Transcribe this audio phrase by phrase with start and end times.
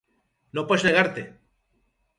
[0.59, 1.29] No pots negar-te.